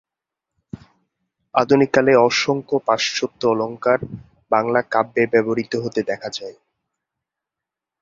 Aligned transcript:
আধুনিককালে 1.55 2.13
অসংখ্য 2.27 2.75
পাশ্চাত্য 2.87 3.41
অলঙ্কার 3.47 3.99
বাংলা 4.51 4.81
কাব্যে 4.93 5.23
ব্যবহূত 5.33 5.73
হতে 5.83 6.01
দেখা 6.09 6.29
যায়। 6.37 6.57